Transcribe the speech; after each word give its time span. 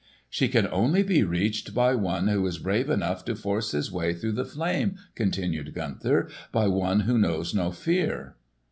"She 0.31 0.47
can 0.47 0.67
only 0.71 1.03
be 1.03 1.23
reached 1.23 1.75
by 1.75 1.93
one 1.93 2.27
who 2.27 2.43
is 2.47 2.57
brave 2.57 2.89
enough 2.89 3.23
to 3.25 3.35
force 3.35 3.69
his 3.69 3.91
way 3.91 4.15
through 4.15 4.31
the 4.31 4.45
flame," 4.45 4.95
continued 5.13 5.75
Gunther; 5.75 6.27
"by 6.51 6.65
one 6.69 7.01
who 7.01 7.19
knows 7.19 7.53
no 7.53 7.71
fear." 7.71 8.35